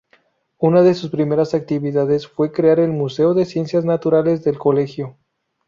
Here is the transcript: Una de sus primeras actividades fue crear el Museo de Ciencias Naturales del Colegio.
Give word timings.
Una 0.57 0.81
de 0.81 0.95
sus 0.95 1.11
primeras 1.11 1.53
actividades 1.53 2.25
fue 2.27 2.51
crear 2.51 2.79
el 2.79 2.89
Museo 2.89 3.35
de 3.35 3.45
Ciencias 3.45 3.85
Naturales 3.85 4.43
del 4.43 4.57
Colegio. 4.57 5.19